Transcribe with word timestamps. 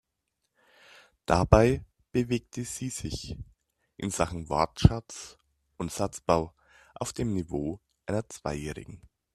Dabei 1.27 1.85
bewegte 2.11 2.63
sie 2.65 2.89
sich 2.89 3.37
in 3.97 4.09
Sachen 4.09 4.49
Wortschatz 4.49 5.37
und 5.77 5.91
Satzbau 5.91 6.55
auf 6.95 7.13
dem 7.13 7.35
Niveau 7.35 7.79
einer 8.07 8.27
Zweijährigen. 8.27 9.03